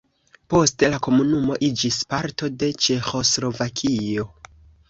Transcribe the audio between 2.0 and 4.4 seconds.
parto de Ĉeĥoslovakio.